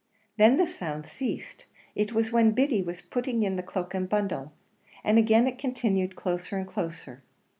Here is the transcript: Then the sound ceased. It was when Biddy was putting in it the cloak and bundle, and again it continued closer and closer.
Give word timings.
Then 0.37 0.57
the 0.57 0.65
sound 0.65 1.05
ceased. 1.05 1.65
It 1.93 2.11
was 2.11 2.31
when 2.31 2.53
Biddy 2.53 2.81
was 2.81 3.03
putting 3.03 3.43
in 3.43 3.53
it 3.53 3.57
the 3.57 3.61
cloak 3.61 3.93
and 3.93 4.09
bundle, 4.09 4.51
and 5.03 5.19
again 5.19 5.45
it 5.45 5.59
continued 5.59 6.15
closer 6.15 6.57
and 6.57 6.67
closer. 6.67 7.21